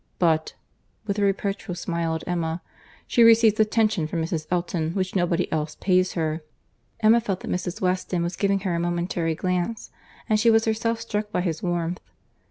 [0.17, 0.55] But
[1.05, 2.63] (with a reproachful smile at Emma)
[3.05, 4.47] she receives attentions from Mrs.
[4.49, 6.41] Elton, which nobody else pays her."
[7.01, 7.81] Emma felt that Mrs.
[7.81, 9.91] Weston was giving her a momentary glance;
[10.27, 12.01] and she was herself struck by his warmth.